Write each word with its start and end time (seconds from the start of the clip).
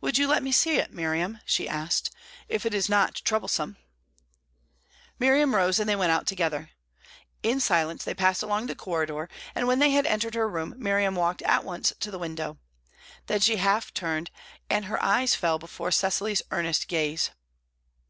"Would 0.00 0.16
you 0.16 0.26
let 0.26 0.42
me 0.42 0.50
see 0.50 0.78
it, 0.78 0.94
Miriam?" 0.94 1.38
she 1.44 1.68
asked. 1.68 2.08
"If 2.48 2.64
it 2.64 2.72
is 2.72 2.88
not 2.88 3.16
troublesome" 3.16 3.76
Miriam 5.18 5.54
rose, 5.54 5.78
and 5.78 5.86
they 5.86 5.94
went 5.94 6.10
out 6.10 6.26
together. 6.26 6.70
In 7.42 7.60
silence 7.60 8.02
they 8.02 8.14
passed 8.14 8.42
along 8.42 8.64
the 8.66 8.74
corridor, 8.74 9.28
and 9.54 9.68
when 9.68 9.78
they 9.78 9.90
had 9.90 10.06
entered 10.06 10.34
her 10.36 10.48
room 10.48 10.72
Miriam 10.78 11.14
walked 11.16 11.42
at 11.42 11.64
once 11.66 11.92
to 12.00 12.10
the 12.10 12.18
window. 12.18 12.56
Then 13.26 13.40
she 13.40 13.56
half 13.56 13.92
turned, 13.92 14.30
and 14.70 14.86
her 14.86 15.02
eyes 15.02 15.34
fell 15.34 15.58
before 15.58 15.90
Cecily's 15.90 16.40
earnest 16.50 16.88
gaze. 16.88 17.28